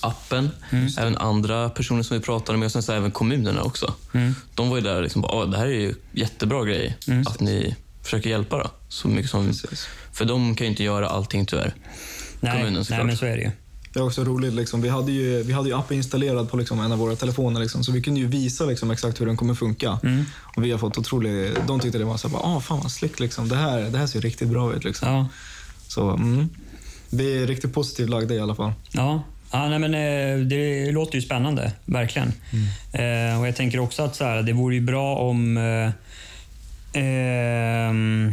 [0.01, 0.51] appen.
[0.99, 3.95] Även andra personer som vi pratade med och sen så även kommunerna också.
[4.55, 7.77] De var ju där och liksom, "Ah, det här är ju jättebra grej att ni
[8.03, 9.47] försöker hjälpa då, så mycket som...
[9.47, 9.89] Precis.
[10.13, 11.75] För de kan ju inte göra allting tyvärr.
[12.41, 13.51] Nej, Kommunen nej men så är det ju.
[13.93, 14.53] Det är också roligt.
[14.53, 14.83] Liksom.
[14.83, 17.61] Vi, hade ju, vi hade ju appen installerad på liksom, en av våra telefoner.
[17.61, 19.99] Liksom, så vi kunde ju visa liksom, exakt hur den kommer funka.
[20.03, 20.25] Mm.
[20.57, 21.59] Och vi har fått otroligt...
[21.67, 23.21] De tyckte det var så här, ah, fan vad snyggt.
[23.21, 23.49] Liksom.
[23.49, 24.85] Det, här, det här ser riktigt bra ut.
[24.85, 25.09] Liksom.
[25.09, 25.29] Ja.
[25.89, 26.49] Så mm,
[27.11, 28.73] vi är riktigt positivt lagda i alla fall.
[28.91, 29.23] Ja.
[29.53, 32.33] Ja, nej, men, eh, det låter ju spännande, verkligen.
[32.53, 33.33] Mm.
[33.33, 35.57] Eh, och Jag tänker också att så här, det vore ju bra om...
[35.57, 35.91] Eh,
[37.03, 38.33] ehm,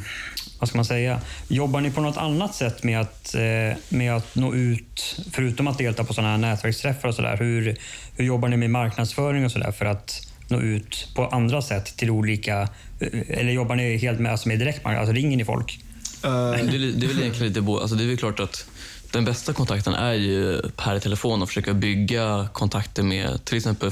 [0.59, 1.21] vad ska man säga?
[1.47, 5.77] Jobbar ni på något annat sätt med att, eh, med att nå ut, förutom att
[5.77, 7.37] delta på sådana här nätverksträffar och sådär?
[7.37, 7.75] Hur,
[8.17, 12.09] hur jobbar ni med marknadsföring och sådär för att nå ut på andra sätt till
[12.09, 12.61] olika...
[12.99, 13.07] eh,
[13.39, 14.99] Eller jobbar ni helt med, alltså med direktmarknad?
[15.01, 15.79] Alltså ringer ni folk?
[16.23, 18.65] Eh, Det det är väl egentligen lite bo- alltså Det är väl klart att
[19.11, 23.91] den bästa kontakten är ju per telefon och försöka bygga kontakter med till exempel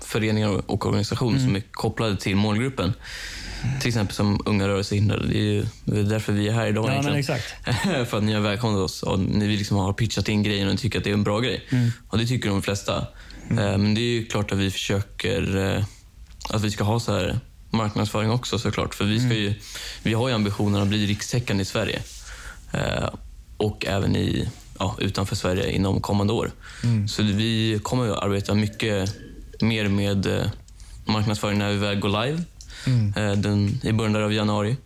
[0.00, 2.92] föreningar och organisationer som är kopplade till målgruppen.
[3.80, 5.26] Till exempel som Unga rörelsehindrade.
[5.26, 7.54] Det är ju det är därför vi är här idag Ja, men exakt.
[8.10, 10.98] för att ni har välkomnat oss och ni liksom har pitchat in grejen och tycker
[10.98, 11.66] att det är en bra grej.
[12.08, 13.06] Och det tycker de flesta.
[13.50, 15.84] Eh, Men det är ju klart att vi försöker eh,
[16.50, 18.94] att vi ska ha så här marknadsföring också såklart.
[18.94, 19.54] För vi, ska ju,
[20.02, 22.02] vi har ju ambitionen att bli rikstäckande i Sverige.
[22.72, 23.08] Eh,
[23.56, 24.48] och även i,
[24.78, 26.50] ja, utanför Sverige inom kommande år.
[27.08, 29.14] Så vi kommer att arbeta mycket
[29.60, 30.50] mer med
[31.04, 32.42] marknadsföring när vi väl går live
[33.16, 34.76] eh, den, i början av januari.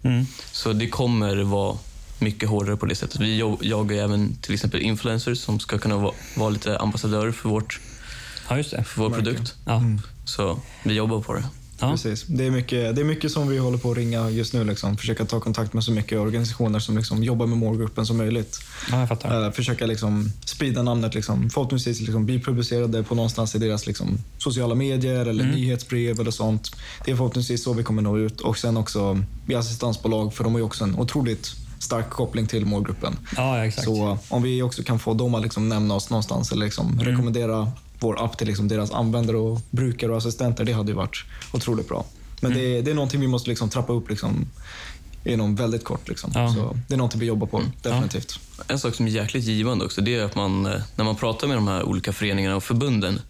[0.52, 1.76] Så det kommer vara
[2.18, 3.20] mycket hårdare på det sättet.
[3.20, 7.80] Vi jagar även till exempel influencers som ska kunna vara, vara lite ambassadörer för, vårt,
[8.48, 9.54] Ja, för vår produkt.
[9.64, 9.82] Ja.
[10.24, 11.44] Så vi jobbar på det.
[11.80, 11.90] Ja.
[11.90, 12.24] Precis.
[12.26, 14.64] Det är, mycket, det är mycket som vi håller på att ringa just nu.
[14.64, 14.96] Liksom.
[14.96, 18.58] Försöka ta kontakt med så mycket organisationer som liksom jobbar med målgruppen som möjligt.
[18.90, 19.44] ja, jag fattar.
[19.44, 21.14] Eh, försöka liksom sprida namnet.
[21.14, 21.50] Liksom.
[21.50, 26.76] Förhoppningsvis liksom bli publicerade på någonstans i deras liksom, sociala medier eller nyhetsbrev eller sånt.
[27.04, 28.40] Det är förhoppningsvis så vi kommer nå ut.
[28.40, 32.66] Och sen också vi assistansbolag, för de har ju också en otroligt stark koppling till
[32.66, 33.18] målgruppen.
[33.36, 33.84] Ja, exakt.
[33.84, 37.72] Så om vi också kan få dem att liksom nämna oss någonstans eller liksom rekommendera
[38.00, 41.88] vår app till liksom deras användare, och brukare och assistenter, det hade ju varit otroligt
[41.88, 42.06] bra.
[42.40, 44.46] Men det, är, det är någonting vi måste liksom trappa upp liksom,
[45.24, 46.08] inom väldigt kort.
[46.08, 46.30] Liksom.
[46.34, 46.54] Ja.
[46.54, 48.40] Så det är någonting vi jobbar på, definitivt.
[48.68, 51.46] En sak som är jäkligt givande också, det är att man, eh, när man pratar
[51.46, 53.20] med de här olika föreningarna och förbunden,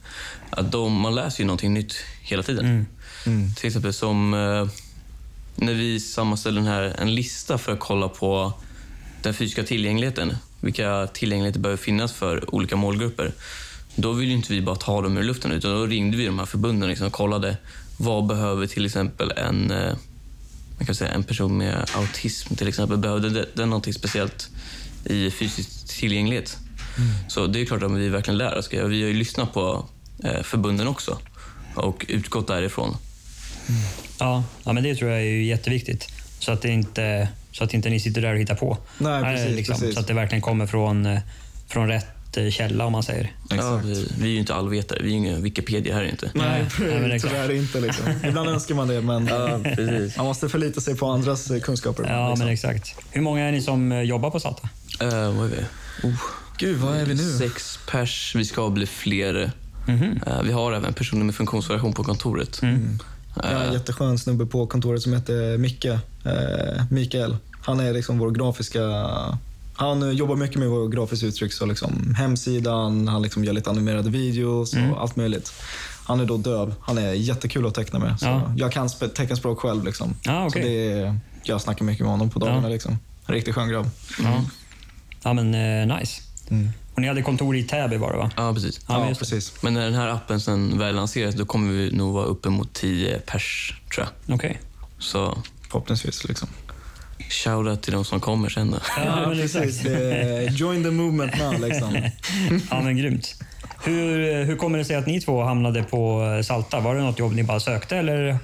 [0.50, 2.87] att de, man läser ju någonting nytt hela tiden.
[3.57, 4.68] Till exempel som eh,
[5.57, 8.52] när vi sammanställer den här, en lista för att kolla på
[9.22, 10.37] den fysiska tillgängligheten.
[10.61, 13.33] Vilka tillgängligheter behöver finnas för olika målgrupper.
[13.96, 16.38] Då vill ju inte vi bara ta dem ur luften, utan då ringde vi de
[16.38, 17.56] här förbunden liksom och kollade
[17.96, 19.96] vad behöver till exempel en eh,
[20.78, 24.48] man kan säga en person med autism till exempel, behövde det, det någonting speciellt
[25.04, 26.56] i fysisk tillgänglighet.
[27.28, 28.68] Så det är klart att vi verkligen lär oss.
[28.72, 29.88] Vi har ju lyssnat på
[30.24, 31.18] eh, förbunden också
[31.74, 32.96] och utgått därifrån.
[34.18, 36.09] Ja, ja, men det tror jag är ju jätteviktigt.
[36.38, 38.78] Så att, det inte, så att inte ni sitter där och hittar på.
[38.98, 39.94] Nej, Nej, precis, precis.
[39.94, 41.20] Så att det verkligen kommer från, eh,
[41.68, 42.15] från rätt eh,
[42.51, 43.33] källa om man säger.
[43.51, 46.31] Ja, vi, vi är ju inte allvetare, vi är ju ingen Wikipedia här inte.
[46.35, 47.81] Nej, nej, men tyvärr inte.
[47.81, 48.05] Liksom.
[48.25, 49.27] Ibland önskar man det, men
[49.62, 50.16] precis.
[50.16, 52.05] man måste förlita sig på andras eh, kunskaper.
[52.09, 52.44] Ja, liksom.
[52.44, 52.94] men exakt.
[53.11, 54.68] Hur många är ni som eh, jobbar på Salta?
[55.03, 55.62] Uh, vad är vi?
[56.09, 56.20] Oh,
[56.59, 57.38] Gud, vad är vi nu?
[57.38, 59.53] Sex pers, vi ska bli fler.
[59.87, 60.20] Mhm.
[60.27, 62.62] Eh, vi har även personer med funktionsvariation på kontoret.
[62.62, 62.99] Mm.
[63.42, 65.85] Jag har en jätteskön snubbe på kontoret som heter Micke.
[65.85, 66.01] Eh,
[66.90, 67.37] Mikael.
[67.61, 68.81] Han är liksom vår grafiska...
[69.76, 71.52] Han eh, jobbar mycket med vår grafiska uttryck.
[71.52, 74.94] Så liksom hemsidan, han liksom gör lite animerade videos och Mm.
[74.94, 75.52] allt möjligt.
[76.04, 76.74] Han är då döv.
[76.80, 78.20] Han är jättekul att teckna med.
[78.20, 78.52] Så Ja.
[78.56, 79.84] Jag kan teckenspråk själv.
[79.84, 80.14] Liksom.
[80.22, 80.62] Ja, okej.
[80.62, 82.62] så det är, jag snackar mycket med honom på dagarna.
[82.62, 82.68] Ja.
[82.68, 82.98] Liksom.
[83.26, 83.90] En riktigt skön grabb.
[84.22, 84.44] Ja,
[85.22, 85.54] ja men
[85.90, 86.22] eh, nice.
[86.50, 86.70] Mm.
[86.94, 88.30] Och ni hade kontor i Täby var det va?
[88.36, 88.80] Ja, precis.
[88.88, 89.52] Ja, men Ja, precis.
[89.62, 92.72] Men när den här appen sen väl lanseras, då kommer vi nog vara uppe mot
[92.72, 94.34] 10 pers, tror jag.
[94.34, 94.60] Okej.
[94.98, 96.24] Så Förhoppningsvis.
[96.28, 96.48] Liksom.
[97.31, 98.79] Shoutout till de som kommer sen då.
[98.96, 101.61] Ja, är join the movement now.
[101.61, 101.96] Liksom.
[102.70, 103.35] Ja, men grymt.
[103.85, 106.81] Hur, hur kommer det sig att ni två hamnade på eh, Salta?
[106.81, 108.38] Var det något jobb ni bara sökte eller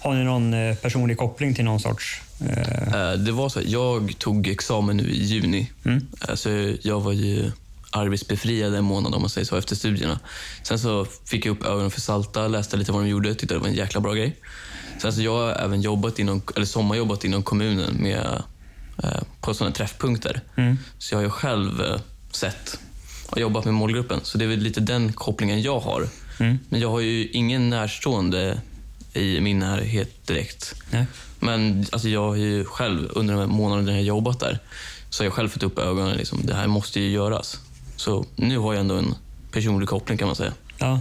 [0.00, 2.20] har ni någon eh, personlig koppling till någon sorts...
[2.40, 5.70] Eh, Eh, Det var så, jag tog examen nu i juni.
[5.84, 6.06] Mm.
[6.34, 7.50] Så jag var ju
[7.90, 10.20] arbetsbefriad en månad om man säger så efter studierna.
[10.62, 13.58] Sen så fick jag upp ögonen för Salta, läste lite vad de gjorde, tyckte det
[13.60, 14.36] var en jäkla bra grej.
[14.98, 18.42] Så jag har även jobbat inom, eller sommarjobbat inom kommunen med,
[19.02, 20.40] eh, på sådana träffpunkter.
[20.56, 20.78] Mm.
[20.98, 22.78] Så jag har ju själv eh, sett
[23.30, 24.20] och jobbat med målgruppen.
[24.22, 26.08] Så det är väl lite den kopplingen jag har.
[26.40, 26.58] Mm.
[26.68, 28.60] Men jag har ju ingen närstående
[29.14, 30.74] i min närhet direkt.
[30.90, 31.06] nej.
[31.40, 34.58] Men alltså, jag har ju själv, under de här månaderna jag jobbat där,
[35.10, 36.16] så har jag själv fått upp ögonen.
[36.16, 37.58] Liksom, det här måste ju göras.
[37.96, 39.14] Så nu har jag ändå en
[39.52, 40.52] personlig koppling kan man säga.
[40.78, 41.00] Ja.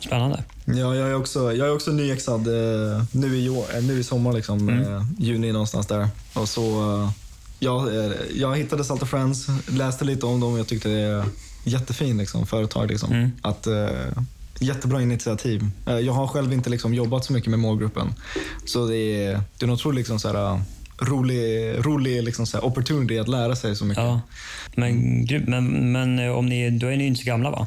[0.00, 0.44] Spännande.
[0.64, 4.04] Ja, jag är också, jag är också nyexad eh, nu, i, år, eh, nu i
[4.04, 6.08] sommar, liksom, eh, juni någonstans där.
[6.34, 7.10] Och så, eh,
[7.58, 11.24] jag, eh, jag hittade Salta Friends, läste lite om dem och jag tyckte det,
[11.64, 12.88] jättefin liksom, företag.
[12.88, 13.12] Liksom.
[13.12, 13.30] Mm.
[13.42, 13.88] Att, eh,
[14.60, 15.70] jättebra initiativ.
[15.84, 18.14] Jag har själv inte liksom, jobbat så mycket med målgruppen.
[18.64, 20.60] Så det är, det är en otrolig liksom, så här,
[21.00, 24.04] rolig, rolig liksom, så här, opportunity att lära sig så mycket.
[24.04, 24.20] Ja.
[24.74, 27.66] Men, men, men om ni, då är ni inte så gamla va?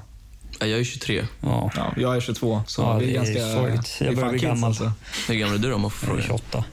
[0.64, 1.26] Ja, Jag är 23.
[1.42, 1.72] Ja.
[1.76, 3.40] Ja, jag är 22, så Ja, det är det är ganska...
[3.40, 3.98] sorgligt.
[4.00, 4.64] Jag det är börjar bli gammal.
[4.64, 4.92] Alltså.
[5.28, 6.22] Hur gammal är du då, om man får fråga?
[6.24, 6.64] 28.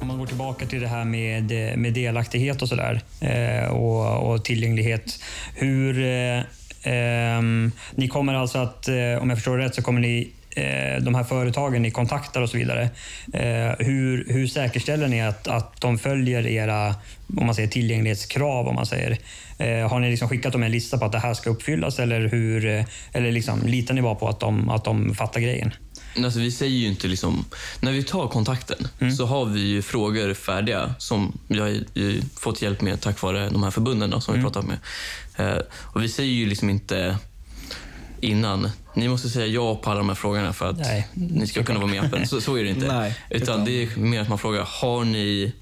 [0.00, 1.44] Om man går tillbaka till det här med,
[1.78, 5.22] med delaktighet och sådär eh, och, och tillgänglighet.
[5.54, 6.42] Hur, eh,
[6.82, 10.32] ehm, ni kommer alltså att, eh, om jag förstår rätt, så kommer ni
[11.00, 12.90] de här företagen ni kontaktar och så vidare.
[13.32, 16.94] Eh, hur, hur säkerställer ni att, att de följer era
[17.36, 18.68] om man säger, tillgänglighetskrav?
[18.68, 19.18] Om man säger.
[19.58, 22.28] Eh, har ni liksom skickat dem en lista på att det här ska uppfyllas eller,
[22.28, 25.72] hur, eh, eller liksom, litar ni bara på att de, att de fattar grejen?
[26.24, 27.44] Alltså, vi säger ju inte liksom...
[27.80, 31.84] När vi tar kontakten så har vi ju frågor färdiga som vi har
[32.40, 34.78] fått hjälp med tack vare de här förbunden då, som vi pratat med.
[35.36, 37.16] Eh, och vi säger ju liksom inte
[38.20, 41.62] innan, ni måste säga ja på alla de här frågorna för att Nej, ni ska
[41.64, 42.28] kunna vara med i appen.
[42.28, 42.86] Så, så är det inte.
[42.98, 45.52] Nej, utan utan- det är mer att man frågar, har ni...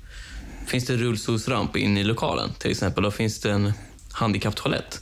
[0.67, 3.05] Finns det rullstolsramp inne i lokalen till exempel?
[3.05, 3.73] Och finns det en
[4.13, 5.01] handikapptoalett?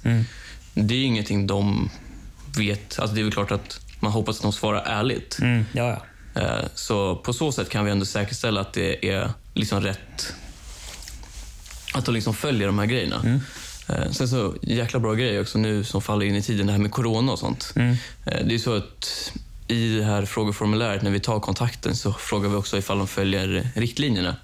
[0.74, 1.90] Det är ju ingenting de
[2.58, 2.98] vet.
[2.98, 5.38] Alltså det är väl klart att man hoppas att de svarar ärligt.
[5.42, 6.00] Mm, ja,
[6.34, 6.40] ja.
[6.42, 10.32] Eh, Så på så sätt kan vi ändå säkerställa att det är liksom rätt...
[11.92, 13.16] Att de liksom följer de här grejerna.
[13.24, 13.36] Eh,
[14.12, 16.90] Sen så, jäkla bra grej också nu som faller in i tiden, det här med
[16.92, 17.72] corona och sånt.
[17.76, 19.32] Eh, Det är så att
[19.68, 23.68] i det här frågeformuläret, när vi tar kontakten, så frågar vi också ifall de följer
[23.74, 24.36] riktlinjerna.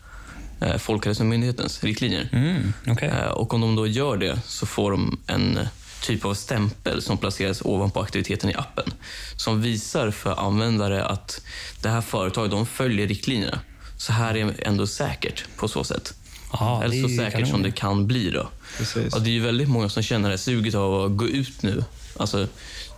[0.60, 2.28] Eh, Folkhälsomyndighetens riktlinjer.
[2.32, 2.72] Mm.
[3.02, 5.58] Eh, Och om de då gör det så får de en
[6.02, 8.92] typ av stämpel som placeras ovanpå aktiviteten i appen.
[9.36, 11.40] Som visar för användare att
[11.82, 13.60] det här företaget de följer riktlinjerna.
[13.96, 16.14] Så här är ändå säkert på så sätt.
[16.50, 17.46] Aha, Eller det så säkert kanon.
[17.50, 18.30] som det kan bli.
[18.30, 18.48] Då.
[18.78, 19.14] Precis.
[19.14, 21.84] Och det är ju väldigt många som känner det suget av att gå ut nu.
[22.16, 22.46] Alltså,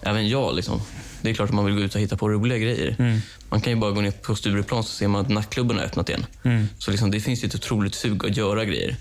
[0.03, 0.55] även jag.
[0.57, 0.81] Liksom.
[1.23, 2.97] Det är klart att man vill gå ut och hitta på roliga grejer.
[2.99, 3.21] Mm.
[3.49, 6.09] Man kan ju bara gå ner på Stureplan så ser man att nattklubben har öppnat
[6.09, 6.27] igen.
[6.43, 6.69] Mm.
[6.79, 8.97] Så liksom, det finns ju ett otroligt sug att göra grejer.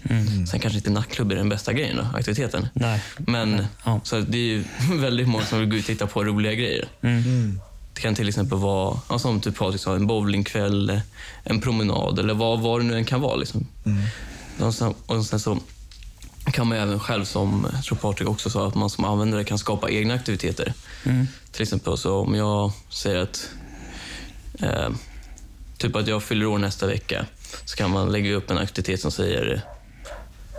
[0.52, 2.68] Sen kanske inte nattklubb är den bästa grejen, då, aktiviteten.
[2.74, 3.02] Nej.
[3.18, 4.02] Men Ja.
[4.04, 4.64] så det är ju
[5.00, 6.88] väldigt många som vill gå ut och hitta på roliga grejer.
[7.02, 7.60] Mm.
[7.94, 11.02] Det kan till exempel vara, ja, som typ Patrik sa, en bowlingkväll,
[11.44, 13.36] en promenad eller vad, vad det nu än kan vara.
[13.36, 13.68] Liksom.
[14.74, 15.60] Sen, och sen så
[16.46, 19.58] kan man även själv, som jag tror Patrik också sa, att man som användare kan
[19.58, 20.74] skapa egna aktiviteter.
[21.52, 23.50] Till exempel så om jag säger att
[24.60, 24.90] eh,
[25.78, 27.26] typ att jag fyller år nästa vecka
[27.66, 29.62] så kan man lägga upp en aktivitet som säger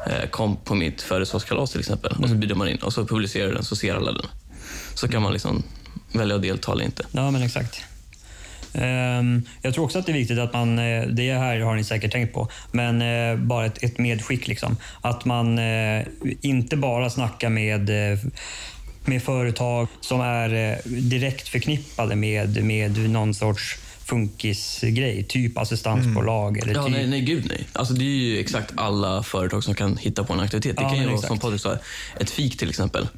[0.06, 2.16] eh, kom på mitt födelsedagskalas till exempel.
[2.22, 4.26] Och så bjuder man in och så publicerar den så ser alla den.
[4.94, 5.62] Så kan man liksom
[6.12, 7.06] välja att delta eller inte.
[7.12, 7.82] Ja, men exakt.
[8.74, 11.84] Ehm, jag tror också att det är viktigt att man, eh, det här har ni
[11.84, 14.48] säkert tänkt på, men eh, bara ett, ett medskick.
[14.48, 14.76] Liksom.
[15.00, 16.04] Att man eh,
[16.40, 17.90] inte bara snackar med,
[19.04, 26.58] med företag som är direkt förknippade med, med någon sorts funkisgrej, typ assistansbolag.
[26.58, 27.66] Eller Ja, typ, nej, nej, gud nej.
[27.72, 30.76] Alltså, det är ju exakt alla företag som kan hitta på en aktivitet.
[30.76, 31.76] Det Ja, kan ju vara som Patrik sa,
[32.20, 33.08] ett fik till exempel.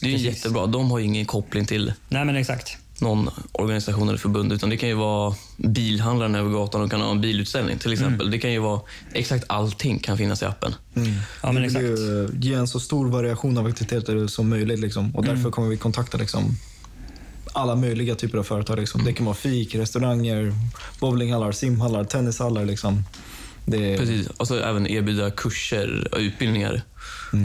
[0.00, 0.66] det är ju jättebra.
[0.66, 2.78] De har ju ingen koppling till nej, men exakt.
[3.02, 4.52] Någon organisation eller förbund.
[4.52, 8.20] Utan det kan ju vara bilhandlaren över gatan och kan ha en bilutställning till exempel.
[8.20, 8.30] Mm.
[8.30, 8.80] Det kan ju vara
[9.12, 10.74] exakt allting kan finnas i appen.
[11.42, 11.84] Ja, men vi vill exakt.
[11.84, 14.80] ju ge en så stor variation av aktiviteter som möjligt.
[14.80, 15.16] Liksom.
[15.16, 15.36] Och Mm.
[15.36, 16.56] därför kommer vi kontakta liksom,
[17.52, 18.78] alla möjliga typer av företag.
[18.78, 19.04] Liksom.
[19.04, 20.54] Det kan vara fik, restauranger,
[21.00, 22.64] bowlinghallar, simhallar, tennishallar.
[22.64, 23.04] Liksom.
[23.66, 24.26] Det Precis.
[24.26, 26.82] Och så även erbjuda kurser och utbildningar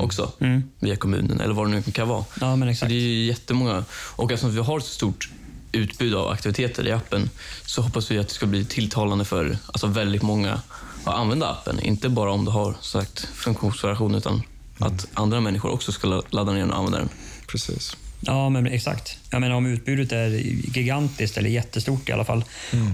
[0.02, 0.32] också
[0.80, 2.26] via kommunen eller vad det nu kan vara.
[2.42, 2.90] Ja, men Så exakt.
[2.90, 3.84] det är ju jättemånga.
[4.16, 5.30] Och eftersom vi har ett så stort
[5.78, 7.30] utbud av aktiviteter i appen
[7.66, 10.62] så hoppas vi att det ska bli tilltalande för alltså väldigt många
[11.04, 11.80] att använda appen.
[11.80, 14.42] Inte bara om du har sagt funktionsvariation utan
[14.80, 17.10] att andra människor också ska ladda ner den och använda den.
[17.48, 17.98] Precis.
[18.20, 19.18] Ja, men exakt.
[19.30, 20.28] Jag menar, om utbudet är
[20.78, 22.44] gigantiskt eller jättestort i alla fall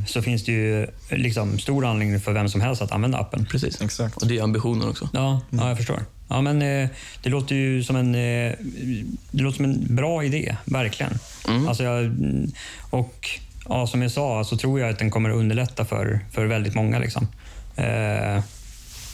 [0.08, 3.46] så finns det ju liksom stor anledning för vem som helst att använda appen.
[3.46, 3.82] Precis.
[3.82, 4.18] Exakt.
[4.18, 5.10] Och det är ambitionen också.
[5.14, 6.00] Ja, ja jag förstår.
[6.28, 6.90] Ja, men, eh,
[7.24, 8.54] det låter ju som en, eh,
[9.32, 11.20] det låter som en bra idé, verkligen.
[11.68, 12.52] Alltså, jag, mm,
[12.90, 13.30] och
[13.70, 16.76] ja, Som jag sa så tror jag att den kommer att underlätta för, för väldigt
[16.76, 17.00] många.
[17.00, 17.28] Liksom.
[17.76, 18.44] Eh,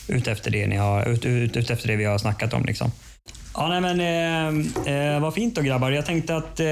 [0.08, 2.66] utefter, det ni har, ut, ut, utefter det vi har snackat om.
[2.66, 2.92] Liksom.
[3.60, 4.00] Ja, nej, men,
[4.86, 5.92] eh, eh, vad fint då grabbar.
[5.92, 6.66] Jag tänkte att eh,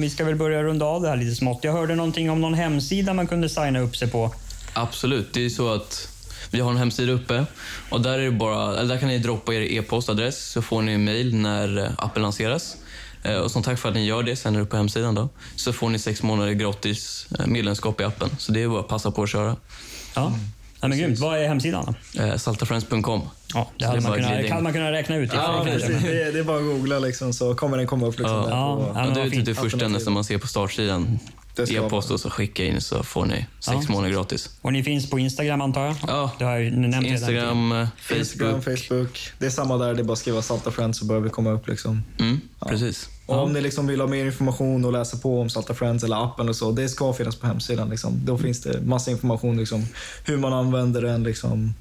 [0.00, 1.64] vi ska väl börja runda av det här lite smått.
[1.64, 4.34] Jag hörde någonting om någon hemsida man kunde signa upp sig på.
[4.72, 5.32] Absolut.
[5.34, 6.08] Det är så att
[6.50, 7.44] vi har en hemsida uppe
[7.90, 11.04] och där, är det bara, där kan ni droppa er e-postadress så får ni en
[11.04, 12.76] mail när eh, appen lanseras.
[13.22, 15.28] Eh, Och som tack för att ni gör det, sen är det på hemsidan då,
[15.56, 18.30] så får ni sex månader gratis eh, medlemskap i appen.
[18.38, 19.56] Så det är bara att passa på att köra.
[20.14, 20.32] Ja.
[20.80, 21.18] Ja, men grymt.
[21.18, 21.94] Vad är hemsidan?
[22.18, 23.20] Eh, saltafriends.com.
[23.54, 25.30] Ja, det hade är man kunnat, hade man kunnat räkna ut.
[25.32, 25.62] Ja.
[25.64, 28.18] Det, är- det är bara att googla liksom, så kommer den komma upp.
[28.18, 28.42] Liksom, Ja.
[28.46, 28.92] där Ja, på, ja.
[29.00, 31.18] Ja, men det är typ det första nästan man ser på startsidan.
[31.56, 33.92] Det E-post och så skicka in så får ni sex Ja.
[33.92, 34.50] månader gratis.
[34.62, 35.94] Och ni finns på Instagram antar jag?
[36.08, 36.30] Ja.
[36.38, 37.06] Du har ju nämnt redan.
[37.06, 37.86] Instagram, eh,
[38.18, 38.78] Instagram, Facebook.
[38.88, 39.18] Facebook.
[39.38, 39.94] Det är samma där.
[39.94, 41.68] Det är bara att skriva Salta Friends så börjar vi komma upp.
[41.68, 42.02] Liksom.
[42.20, 43.08] Mm, precis.
[43.36, 46.24] Och om ni liksom vill ha mer information och läsa på om Salta Friends eller
[46.24, 47.88] appen och så, det ska finnas på hemsidan.
[47.90, 48.20] Liksom.
[48.24, 49.86] Då finns det massa information, liksom,
[50.24, 51.74] hur man använder den, liksom,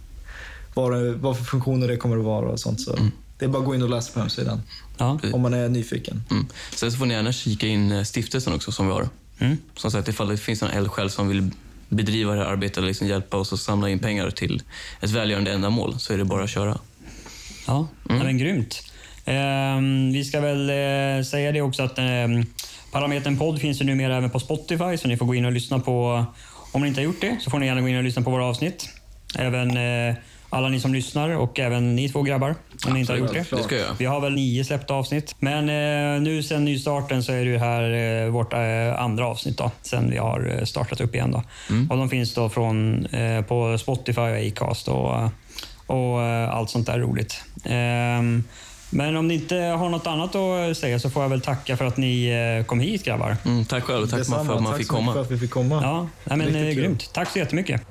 [0.74, 2.82] vad, vad för funktioner det kommer att vara och sånt.
[2.82, 2.96] Så
[3.38, 4.62] Det är bara att gå in och läsa på hemsidan
[4.98, 5.20] Ja.
[5.34, 6.24] om man är nyfiken.
[6.32, 6.46] Mm.
[6.76, 9.10] Sen så får ni gärna kika in eh, stiftelsen också som vi har.
[9.40, 9.58] Mm.
[9.76, 11.50] Som sagt, ifall det finns någon eldsjäl som vill
[11.90, 14.64] bedriva det här arbetet och liksom hjälpa oss att samla in pengar till
[15.02, 16.80] ett välgörande ändamål så är det bara att köra.
[17.68, 18.18] Ja, Mm.
[18.18, 18.84] ja, men grymt.
[19.30, 22.46] Ehm, vi ska väl eh, säga det också att ehm,
[22.92, 25.80] Parametern podd finns ju numera även på Spotify, så ni får gå in och lyssna
[25.80, 26.26] på...
[26.72, 28.32] Om ni inte har gjort det så får ni gärna gå in och lyssna på
[28.32, 28.90] våra avsnitt.
[29.38, 30.16] Även eh,
[30.50, 32.56] alla ni som lyssnar och även ni två grabbar,
[32.88, 33.46] om ni inte har gjort det.
[33.52, 33.94] Det ska jag.
[33.98, 35.36] Vi har väl nio släppta avsnitt.
[35.40, 37.92] Men eh, nu sen nystarten så är det här
[38.26, 41.32] eh, vårt eh, andra avsnitt då, sen vi har eh, startat upp igen.
[41.32, 41.44] Då.
[41.90, 43.08] Och de finns då från,
[43.48, 45.14] på Spotify och Acast och,
[45.86, 47.44] och allt sånt där roligt.
[48.90, 51.86] Men om ni inte har något annat att säga så får jag väl tacka för
[51.86, 52.26] att ni
[52.60, 53.38] eh, kom hit grabbar.
[53.46, 54.46] Mm, tack själv och tack Detsamma.
[54.46, 55.14] för att man Tack fick så mycket komma.
[55.14, 55.80] för att vi fick komma.
[55.84, 57.14] Ja, nej, men, eh, grymt.
[57.14, 57.82] Tack så jättemycket.